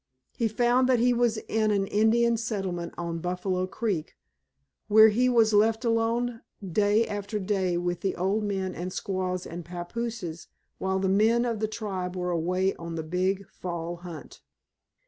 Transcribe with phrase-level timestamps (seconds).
[0.35, 4.15] He found that he was in an Indian settlement on Buffalo Creek,
[4.87, 9.63] where he was left alone day after day with the old men and squaws and
[9.63, 10.47] papooses
[10.79, 14.41] while the men of the tribe were away on the big fall hunt.